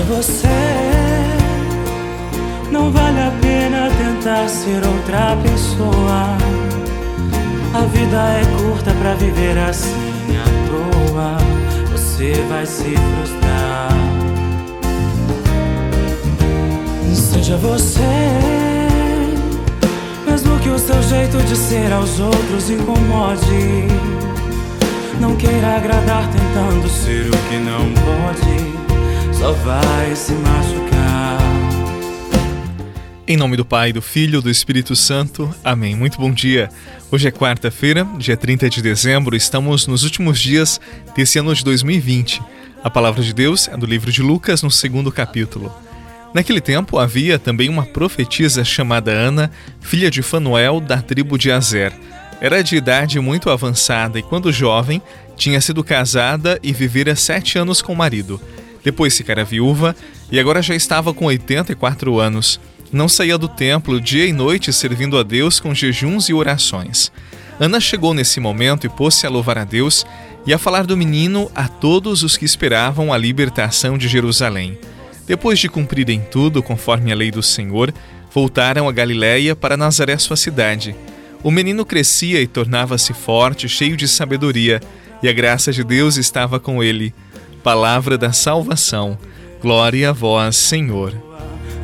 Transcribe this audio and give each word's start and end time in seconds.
Seja 0.00 0.14
você. 0.14 0.48
Não 2.70 2.90
vale 2.90 3.20
a 3.20 3.30
pena 3.40 3.90
tentar 3.98 4.48
ser 4.48 4.80
outra 4.86 5.36
pessoa. 5.42 6.36
A 7.74 7.80
vida 7.86 8.16
é 8.16 8.42
curta 8.62 8.92
pra 8.92 9.14
viver 9.14 9.58
assim 9.58 10.38
à 10.38 10.44
toa. 10.68 11.36
Você 11.92 12.32
vai 12.48 12.64
se 12.64 12.94
frustrar. 12.94 13.90
Seja 17.14 17.56
você. 17.58 18.00
Mesmo 20.26 20.58
que 20.60 20.70
o 20.70 20.78
seu 20.78 21.02
jeito 21.02 21.36
de 21.42 21.56
ser 21.56 21.92
aos 21.92 22.18
outros 22.18 22.70
incomode. 22.70 23.86
Não 25.20 25.36
queira 25.36 25.76
agradar 25.76 26.26
tentando 26.30 26.88
ser 26.88 27.26
o 27.28 27.36
que 27.50 27.56
não 27.58 27.99
vai 29.64 30.16
se 30.16 30.32
machucar. 30.32 31.38
Em 33.26 33.36
nome 33.36 33.56
do 33.56 33.64
Pai, 33.64 33.92
do 33.92 34.02
Filho 34.02 34.40
e 34.40 34.42
do 34.42 34.50
Espírito 34.50 34.96
Santo. 34.96 35.54
Amém. 35.62 35.94
Muito 35.94 36.18
bom 36.18 36.32
dia. 36.32 36.68
Hoje 37.12 37.28
é 37.28 37.30
quarta-feira, 37.30 38.04
dia 38.18 38.36
30 38.36 38.68
de 38.68 38.82
dezembro. 38.82 39.36
Estamos 39.36 39.86
nos 39.86 40.02
últimos 40.02 40.40
dias 40.40 40.80
desse 41.14 41.38
ano 41.38 41.54
de 41.54 41.62
2020. 41.62 42.42
A 42.82 42.90
palavra 42.90 43.22
de 43.22 43.32
Deus 43.32 43.68
é 43.68 43.76
do 43.76 43.86
livro 43.86 44.10
de 44.10 44.22
Lucas, 44.22 44.62
no 44.62 44.70
segundo 44.70 45.12
capítulo. 45.12 45.72
Naquele 46.32 46.60
tempo 46.60 46.98
havia 46.98 47.38
também 47.38 47.68
uma 47.68 47.84
profetisa 47.84 48.64
chamada 48.64 49.12
Ana, 49.12 49.50
filha 49.80 50.10
de 50.10 50.22
Fanuel, 50.22 50.80
da 50.80 51.02
tribo 51.02 51.36
de 51.36 51.50
Azer. 51.52 51.92
Era 52.40 52.62
de 52.62 52.76
idade 52.76 53.20
muito 53.20 53.50
avançada 53.50 54.18
e, 54.18 54.22
quando 54.22 54.50
jovem, 54.50 55.02
tinha 55.36 55.60
sido 55.60 55.84
casada 55.84 56.58
e 56.62 56.72
vivera 56.72 57.14
sete 57.14 57.58
anos 57.58 57.82
com 57.82 57.92
o 57.92 57.96
marido. 57.96 58.40
Depois 58.82 59.16
ficara 59.16 59.44
viúva 59.44 59.94
e 60.30 60.38
agora 60.38 60.62
já 60.62 60.74
estava 60.74 61.12
com 61.12 61.26
84 61.26 62.18
anos 62.18 62.60
não 62.92 63.08
saía 63.08 63.38
do 63.38 63.46
templo 63.48 64.00
dia 64.00 64.26
e 64.26 64.32
noite 64.32 64.72
servindo 64.72 65.16
a 65.16 65.22
Deus 65.22 65.60
com 65.60 65.74
jejuns 65.74 66.28
e 66.28 66.34
orações. 66.34 67.12
Ana 67.58 67.78
chegou 67.78 68.12
nesse 68.12 68.40
momento 68.40 68.84
e 68.84 68.90
pôs-se 68.90 69.26
a 69.26 69.30
louvar 69.30 69.58
a 69.58 69.64
Deus 69.64 70.04
e 70.46 70.52
a 70.52 70.58
falar 70.58 70.86
do 70.86 70.96
menino 70.96 71.50
a 71.54 71.68
todos 71.68 72.22
os 72.22 72.36
que 72.36 72.44
esperavam 72.44 73.12
a 73.12 73.18
libertação 73.18 73.96
de 73.96 74.08
Jerusalém. 74.08 74.78
Depois 75.26 75.58
de 75.58 75.68
cumprirem 75.68 76.20
tudo 76.30 76.62
conforme 76.62 77.12
a 77.12 77.14
lei 77.14 77.30
do 77.30 77.42
Senhor, 77.42 77.94
voltaram 78.34 78.88
a 78.88 78.92
Galiléia 78.92 79.54
para 79.54 79.76
Nazaré, 79.76 80.18
sua 80.18 80.36
cidade. 80.36 80.96
O 81.44 81.50
menino 81.50 81.84
crescia 81.84 82.40
e 82.40 82.46
tornava-se 82.46 83.12
forte, 83.12 83.68
cheio 83.68 83.96
de 83.96 84.08
sabedoria, 84.08 84.80
e 85.22 85.28
a 85.28 85.32
graça 85.32 85.70
de 85.70 85.84
Deus 85.84 86.16
estava 86.16 86.58
com 86.58 86.82
ele. 86.82 87.14
Palavra 87.62 88.16
da 88.16 88.32
salvação. 88.32 89.18
Glória 89.62 90.10
a 90.10 90.12
vós, 90.12 90.56
Senhor 90.56 91.30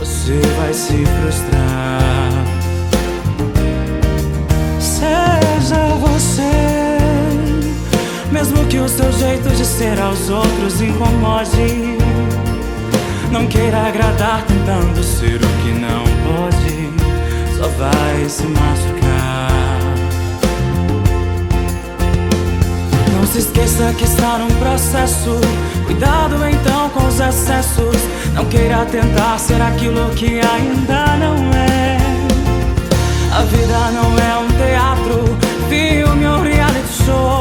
você 0.00 0.40
vai 0.56 0.72
se 0.72 1.04
frustrar. 1.04 2.30
Seja 4.80 5.84
você, 6.00 6.98
mesmo 8.32 8.64
que 8.66 8.78
o 8.78 8.88
seu 8.88 9.12
jeito 9.12 9.50
de 9.50 9.64
ser 9.64 10.00
aos 10.00 10.30
outros 10.30 10.80
incomode. 10.80 11.98
Não 13.30 13.46
queira 13.46 13.88
agradar 13.88 14.42
tentando 14.46 15.04
ser 15.04 15.36
o 15.36 15.62
que 15.62 15.72
não 15.78 16.02
pode, 16.24 17.58
só 17.58 17.68
vai 17.68 18.26
se 18.26 18.44
machucar. 18.44 19.69
Se 23.30 23.38
esqueça 23.38 23.94
que 23.96 24.04
está 24.04 24.38
num 24.38 24.48
processo. 24.58 25.40
Cuidado 25.86 26.34
então 26.48 26.90
com 26.90 27.06
os 27.06 27.20
excessos. 27.20 27.96
Não 28.34 28.44
queira 28.46 28.84
tentar 28.86 29.38
ser 29.38 29.60
aquilo 29.62 30.10
que 30.10 30.40
ainda 30.40 31.16
não 31.16 31.36
é. 31.54 31.98
A 33.32 33.42
vida 33.42 33.78
não 33.92 34.18
é 34.18 34.38
um 34.38 34.48
teatro, 34.48 35.38
filme 35.68 36.26
ou 36.26 36.42
reality 36.42 37.04
show. 37.04 37.39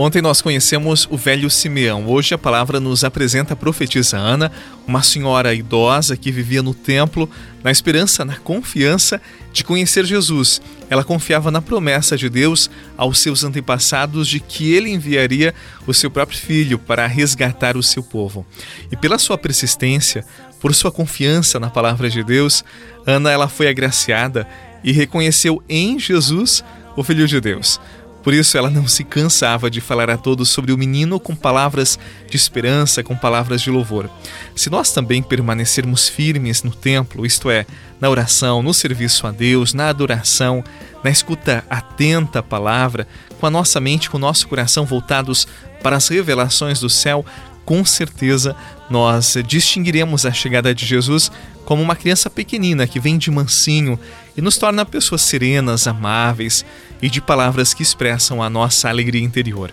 Ontem 0.00 0.22
nós 0.22 0.40
conhecemos 0.40 1.08
o 1.10 1.16
velho 1.16 1.50
Simeão. 1.50 2.06
Hoje 2.06 2.32
a 2.32 2.38
palavra 2.38 2.78
nos 2.78 3.02
apresenta 3.02 3.54
a 3.54 3.56
profetisa 3.56 4.16
Ana, 4.16 4.52
uma 4.86 5.02
senhora 5.02 5.52
idosa 5.52 6.16
que 6.16 6.30
vivia 6.30 6.62
no 6.62 6.72
templo 6.72 7.28
na 7.64 7.70
esperança, 7.72 8.24
na 8.24 8.36
confiança 8.36 9.20
de 9.52 9.64
conhecer 9.64 10.04
Jesus. 10.04 10.62
Ela 10.88 11.02
confiava 11.02 11.50
na 11.50 11.60
promessa 11.60 12.16
de 12.16 12.28
Deus 12.28 12.70
aos 12.96 13.18
seus 13.18 13.42
antepassados 13.42 14.28
de 14.28 14.38
que 14.38 14.72
ele 14.72 14.88
enviaria 14.88 15.52
o 15.84 15.92
seu 15.92 16.10
próprio 16.10 16.38
filho 16.38 16.78
para 16.78 17.06
resgatar 17.08 17.76
o 17.76 17.82
seu 17.82 18.02
povo. 18.02 18.46
E 18.92 18.96
pela 18.96 19.18
sua 19.18 19.36
persistência, 19.36 20.24
por 20.60 20.74
sua 20.76 20.92
confiança 20.92 21.58
na 21.58 21.70
palavra 21.70 22.08
de 22.08 22.22
Deus, 22.22 22.64
Ana 23.04 23.30
ela 23.30 23.48
foi 23.48 23.68
agraciada 23.68 24.46
e 24.82 24.92
reconheceu 24.92 25.62
em 25.68 25.98
Jesus 25.98 26.64
o 26.96 27.02
filho 27.02 27.26
de 27.26 27.40
Deus. 27.40 27.80
Por 28.22 28.34
isso, 28.34 28.58
ela 28.58 28.68
não 28.68 28.86
se 28.86 29.04
cansava 29.04 29.70
de 29.70 29.80
falar 29.80 30.10
a 30.10 30.16
todos 30.16 30.50
sobre 30.50 30.72
o 30.72 30.76
menino 30.76 31.18
com 31.18 31.34
palavras 31.34 31.98
de 32.28 32.36
esperança, 32.36 33.02
com 33.02 33.16
palavras 33.16 33.62
de 33.62 33.70
louvor. 33.70 34.10
Se 34.54 34.68
nós 34.68 34.90
também 34.92 35.22
permanecermos 35.22 36.08
firmes 36.08 36.62
no 36.62 36.70
templo, 36.70 37.24
isto 37.24 37.48
é, 37.48 37.64
na 38.00 38.10
oração, 38.10 38.62
no 38.62 38.74
serviço 38.74 39.26
a 39.26 39.30
Deus, 39.30 39.72
na 39.72 39.88
adoração, 39.88 40.62
na 41.02 41.10
escuta 41.10 41.64
atenta 41.70 42.40
à 42.40 42.42
palavra, 42.42 43.06
com 43.40 43.46
a 43.46 43.50
nossa 43.50 43.80
mente, 43.80 44.10
com 44.10 44.16
o 44.16 44.20
nosso 44.20 44.46
coração 44.48 44.84
voltados 44.84 45.46
para 45.82 45.96
as 45.96 46.08
revelações 46.08 46.80
do 46.80 46.90
céu, 46.90 47.24
com 47.68 47.84
certeza 47.84 48.56
nós 48.88 49.36
distinguiremos 49.46 50.24
a 50.24 50.32
chegada 50.32 50.74
de 50.74 50.86
Jesus 50.86 51.30
como 51.66 51.82
uma 51.82 51.94
criança 51.94 52.30
pequenina 52.30 52.86
que 52.86 52.98
vem 52.98 53.18
de 53.18 53.30
mansinho 53.30 54.00
e 54.34 54.40
nos 54.40 54.56
torna 54.56 54.86
pessoas 54.86 55.20
serenas, 55.20 55.86
amáveis 55.86 56.64
e 57.02 57.10
de 57.10 57.20
palavras 57.20 57.74
que 57.74 57.82
expressam 57.82 58.42
a 58.42 58.48
nossa 58.48 58.88
alegria 58.88 59.22
interior. 59.22 59.70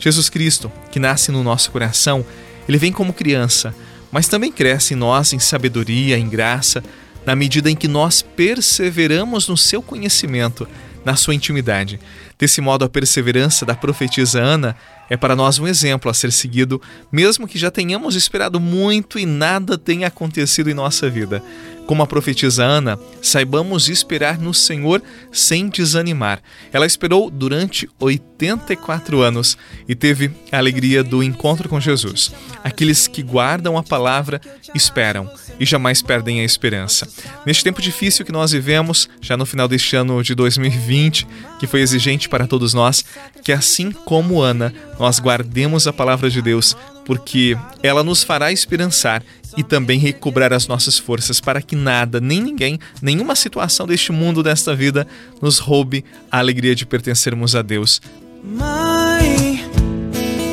Jesus 0.00 0.28
Cristo, 0.28 0.72
que 0.90 0.98
nasce 0.98 1.30
no 1.30 1.44
nosso 1.44 1.70
coração, 1.70 2.26
ele 2.68 2.78
vem 2.78 2.90
como 2.90 3.12
criança, 3.12 3.72
mas 4.10 4.26
também 4.26 4.50
cresce 4.50 4.94
em 4.94 4.96
nós 4.96 5.32
em 5.32 5.38
sabedoria, 5.38 6.18
em 6.18 6.28
graça, 6.28 6.82
na 7.24 7.36
medida 7.36 7.70
em 7.70 7.76
que 7.76 7.86
nós 7.86 8.22
perseveramos 8.22 9.46
no 9.46 9.56
seu 9.56 9.80
conhecimento, 9.80 10.66
na 11.04 11.14
sua 11.14 11.36
intimidade. 11.36 12.00
Desse 12.36 12.60
modo, 12.60 12.84
a 12.84 12.88
perseverança 12.88 13.64
da 13.64 13.76
profetisa 13.76 14.40
Ana 14.40 14.76
é 15.08 15.16
para 15.16 15.36
nós 15.36 15.58
um 15.58 15.66
exemplo 15.66 16.10
a 16.10 16.14
ser 16.14 16.32
seguido, 16.32 16.80
mesmo 17.10 17.46
que 17.46 17.58
já 17.58 17.70
tenhamos 17.70 18.14
esperado 18.14 18.58
muito 18.60 19.18
e 19.18 19.26
nada 19.26 19.78
tenha 19.78 20.08
acontecido 20.08 20.70
em 20.70 20.74
nossa 20.74 21.08
vida. 21.08 21.42
Como 21.86 22.02
a 22.02 22.06
profetisa 22.06 22.64
Ana, 22.64 22.98
saibamos 23.22 23.88
esperar 23.88 24.38
no 24.38 24.52
Senhor 24.52 25.00
sem 25.32 25.68
desanimar. 25.68 26.42
Ela 26.72 26.84
esperou 26.84 27.30
durante 27.30 27.88
84 28.00 29.22
anos 29.22 29.56
e 29.88 29.94
teve 29.94 30.32
a 30.50 30.58
alegria 30.58 31.04
do 31.04 31.22
encontro 31.22 31.68
com 31.68 31.80
Jesus. 31.80 32.32
Aqueles 32.64 33.06
que 33.06 33.22
guardam 33.22 33.78
a 33.78 33.84
palavra 33.84 34.40
esperam 34.74 35.30
e 35.60 35.64
jamais 35.64 36.02
perdem 36.02 36.40
a 36.40 36.44
esperança. 36.44 37.08
Neste 37.46 37.62
tempo 37.62 37.80
difícil 37.80 38.24
que 38.24 38.32
nós 38.32 38.50
vivemos, 38.50 39.08
já 39.20 39.36
no 39.36 39.46
final 39.46 39.68
deste 39.68 39.94
ano 39.94 40.22
de 40.24 40.34
2020, 40.34 41.26
que 41.60 41.68
foi 41.68 41.80
exigente 41.80 42.28
para 42.28 42.48
todos 42.48 42.74
nós, 42.74 43.04
que 43.44 43.52
assim 43.52 43.92
como 43.92 44.42
Ana, 44.42 44.74
nós 44.98 45.18
guardemos 45.18 45.86
a 45.86 45.92
palavra 45.92 46.30
de 46.30 46.40
Deus, 46.40 46.76
porque 47.04 47.56
ela 47.82 48.02
nos 48.02 48.22
fará 48.22 48.52
esperançar 48.52 49.22
e 49.56 49.62
também 49.62 49.98
recobrar 49.98 50.52
as 50.52 50.66
nossas 50.66 50.98
forças 50.98 51.40
para 51.40 51.62
que 51.62 51.74
nada, 51.74 52.20
nem 52.20 52.40
ninguém, 52.40 52.78
nenhuma 53.00 53.34
situação 53.34 53.86
deste 53.86 54.12
mundo, 54.12 54.42
desta 54.42 54.74
vida, 54.74 55.06
nos 55.40 55.58
roube 55.58 56.04
a 56.30 56.38
alegria 56.38 56.74
de 56.74 56.84
pertencermos 56.84 57.56
a 57.56 57.62
Deus. 57.62 58.00
Mãe, 58.44 59.64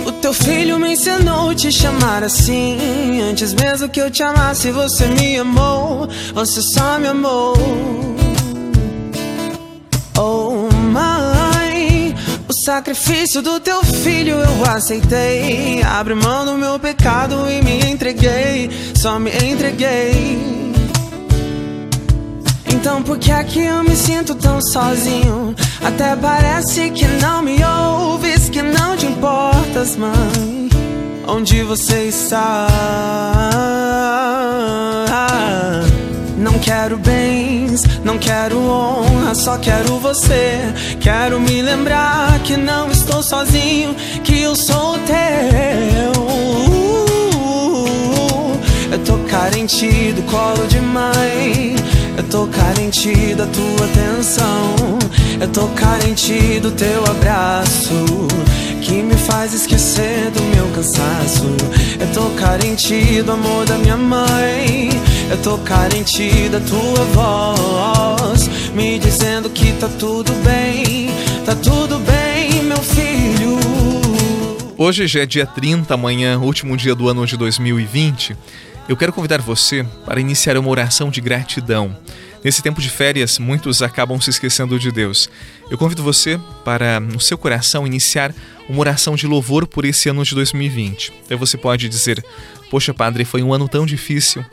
o 0.06 0.12
teu 0.14 0.34
filho 0.34 0.80
me 0.80 0.94
ensinou 0.94 1.54
te 1.54 1.72
chamar 1.72 2.24
assim. 2.24 3.22
Antes 3.22 3.54
mesmo 3.54 3.90
que 3.90 4.00
eu 4.00 4.10
te 4.10 4.24
amasse, 4.24 4.72
você 4.72 5.08
me 5.08 5.38
amou. 5.38 6.08
Você 6.34 6.62
só 6.62 6.98
me 6.98 7.08
amou. 7.08 8.13
Sacrifício 12.64 13.42
do 13.42 13.60
teu 13.60 13.84
filho 13.84 14.36
eu 14.36 14.66
aceitei. 14.72 15.84
Abre 15.84 16.16
mão 16.16 16.46
do 16.46 16.54
meu 16.54 16.80
pecado 16.80 17.36
e 17.50 17.62
me 17.62 17.92
entreguei. 17.92 18.70
Só 18.96 19.20
me 19.20 19.32
entreguei. 19.32 20.64
Então 22.74 23.04
por 23.04 23.18
que 23.18 23.32
é 23.32 23.44
que 23.44 23.60
eu 23.60 23.84
me 23.84 23.96
sinto 23.96 24.34
tão 24.36 24.62
sozinho? 24.62 25.54
Até 25.82 26.16
parece 26.16 26.90
que 26.92 27.06
não 27.06 27.42
me 27.42 27.58
ouves, 27.64 28.50
que 28.50 28.62
não 28.62 28.96
te 28.96 29.08
importas, 29.08 29.96
mãe. 29.98 30.70
Onde 31.28 31.64
você 31.64 32.06
está? 32.06 33.63
Não 36.44 36.60
quero 36.60 36.98
bens, 36.98 37.84
não 38.04 38.18
quero 38.18 38.60
honra, 38.60 39.34
só 39.34 39.58
quero 39.58 39.98
você. 39.98 40.60
Quero 41.00 41.40
me 41.40 41.62
lembrar 41.62 42.38
que 42.40 42.58
não 42.58 42.92
estou 42.92 43.24
sozinho, 43.24 43.96
que 44.26 44.42
eu 44.42 44.54
sou 44.54 45.00
teu. 45.08 46.24
Eu 48.92 49.00
tô 49.06 49.18
carente 49.30 50.12
do 50.12 50.22
colo 50.24 50.68
de 50.68 50.82
mãe. 50.82 51.76
Eu 52.18 52.24
tô 52.26 52.46
carente 52.48 53.34
da 53.36 53.46
tua 53.46 53.86
atenção. 53.86 55.00
Eu 55.40 55.48
tô 55.48 55.68
carente 55.70 56.60
do 56.60 56.72
teu 56.72 57.06
abraço 57.06 58.28
que 58.82 59.02
me 59.02 59.16
faz 59.16 59.54
esquecer 59.54 60.30
do 60.32 60.42
meu 60.56 60.68
cansaço. 60.76 61.46
Eu 62.00 62.08
tô 62.14 62.30
carente 62.40 63.22
do 63.22 63.32
amor 63.32 63.66
da 63.66 63.78
minha 63.78 63.93
mãe. 65.34 65.38
Eu 65.38 65.42
tô 65.42 65.58
carente 65.60 66.50
da 66.50 66.60
tua 66.60 67.06
voz, 67.06 68.48
me 68.74 69.00
dizendo 69.00 69.50
que 69.50 69.74
tá 69.74 69.90
tudo 70.00 70.32
bem, 70.44 71.10
tá 71.46 71.56
tudo 71.56 72.00
bem, 72.00 72.64
meu 72.64 72.78
filho. 72.78 73.58
Hoje 74.78 75.08
já 75.08 75.22
é 75.22 75.26
dia 75.26 75.46
30, 75.46 75.94
amanhã, 75.94 76.40
último 76.40 76.78
dia 76.78 76.94
do 76.94 77.10
ano 77.10 77.26
de 77.26 77.36
2020. 77.38 78.36
Eu 78.88 78.98
quero 78.98 79.14
convidar 79.14 79.42
você 79.42 79.86
para 80.06 80.20
iniciar 80.20 80.58
uma 80.58 80.70
oração 80.70 81.10
de 81.10 81.22
gratidão. 81.22 81.96
Nesse 82.44 82.62
tempo 82.62 82.82
de 82.82 82.90
férias, 82.90 83.40
muitos 83.40 83.82
acabam 83.82 84.20
se 84.20 84.30
esquecendo 84.30 84.78
de 84.78 84.92
Deus. 84.92 85.30
Eu 85.72 85.78
convido 85.78 86.04
você 86.04 86.38
para, 86.66 87.00
no 87.00 87.20
seu 87.20 87.38
coração, 87.38 87.88
iniciar 87.88 88.36
uma 88.68 88.82
oração 88.82 89.16
de 89.16 89.26
louvor 89.26 89.66
por 89.66 89.86
esse 89.86 90.10
ano 90.10 90.26
de 90.26 90.36
2020. 90.36 91.14
Então 91.26 91.38
você 91.38 91.56
pode 91.56 91.88
dizer: 91.88 92.24
Poxa, 92.70 92.94
Padre, 92.94 93.24
foi 93.24 93.42
um 93.42 93.54
ano 93.54 93.70
tão 93.70 93.86
difícil. 93.86 94.44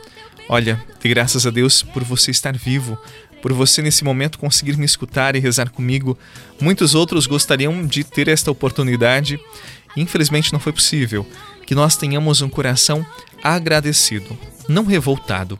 Olha, 0.51 0.83
dê 1.01 1.07
graças 1.07 1.47
a 1.47 1.49
Deus 1.49 1.81
por 1.81 2.03
você 2.03 2.29
estar 2.29 2.53
vivo, 2.57 2.97
por 3.41 3.53
você 3.53 3.81
nesse 3.81 4.03
momento 4.03 4.37
conseguir 4.37 4.75
me 4.75 4.83
escutar 4.83 5.33
e 5.33 5.39
rezar 5.39 5.69
comigo. 5.69 6.17
Muitos 6.59 6.93
outros 6.93 7.25
gostariam 7.25 7.87
de 7.87 8.03
ter 8.03 8.27
esta 8.27 8.51
oportunidade. 8.51 9.39
Infelizmente 9.95 10.51
não 10.51 10.59
foi 10.59 10.73
possível. 10.73 11.25
Que 11.65 11.73
nós 11.73 11.95
tenhamos 11.95 12.41
um 12.41 12.49
coração 12.49 13.05
agradecido, 13.41 14.37
não 14.67 14.83
revoltado. 14.83 15.57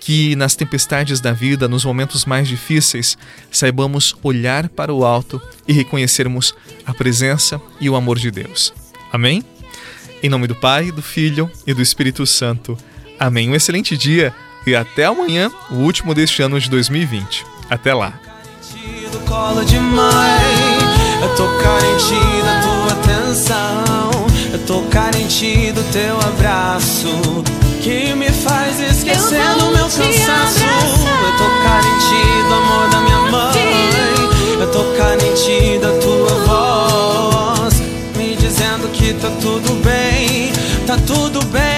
Que 0.00 0.36
nas 0.36 0.54
tempestades 0.54 1.20
da 1.20 1.32
vida, 1.32 1.66
nos 1.66 1.84
momentos 1.84 2.24
mais 2.24 2.46
difíceis, 2.46 3.18
saibamos 3.50 4.14
olhar 4.22 4.68
para 4.68 4.94
o 4.94 5.04
alto 5.04 5.42
e 5.66 5.72
reconhecermos 5.72 6.54
a 6.86 6.94
presença 6.94 7.60
e 7.80 7.90
o 7.90 7.96
amor 7.96 8.20
de 8.20 8.30
Deus. 8.30 8.72
Amém? 9.12 9.42
Em 10.22 10.28
nome 10.28 10.46
do 10.46 10.54
Pai, 10.54 10.92
do 10.92 11.02
Filho 11.02 11.50
e 11.66 11.74
do 11.74 11.82
Espírito 11.82 12.24
Santo. 12.24 12.78
Amém. 13.18 13.50
Um 13.50 13.54
excelente 13.54 13.96
dia 13.96 14.34
e 14.66 14.74
até 14.76 15.06
amanhã, 15.06 15.50
o 15.70 15.76
último 15.76 16.14
deste 16.14 16.42
ano 16.42 16.60
de 16.60 16.68
2020. 16.68 17.44
Até 17.70 17.94
lá. 17.94 18.12
Eu 21.20 21.34
tô 21.36 21.46
carente 21.62 22.14
da 22.44 22.60
tua 22.62 22.92
atenção. 22.92 24.10
Eu 24.52 24.58
tô 24.66 24.82
carente 24.90 25.72
do 25.72 25.82
teu 25.92 26.16
abraço. 26.20 27.08
Que 27.82 28.14
me 28.14 28.28
faz 28.30 28.80
esquecer 28.80 29.42
do 29.58 29.66
meu 29.66 29.84
cansaço. 29.84 30.60
Eu 30.60 31.36
tô 31.36 31.44
carente 31.62 32.20
do 32.46 32.54
amor 32.54 32.88
da 32.90 33.00
minha 33.00 33.20
mãe. 33.30 34.60
Eu 34.60 34.70
tô 34.70 34.84
carente 34.96 35.78
da 35.80 35.92
tua 36.00 36.34
voz. 36.46 37.74
Me 38.16 38.36
dizendo 38.36 38.88
que 38.92 39.14
tá 39.14 39.30
tudo 39.40 39.82
bem. 39.82 40.52
Tá 40.86 40.96
tudo 41.06 41.44
bem, 41.46 41.77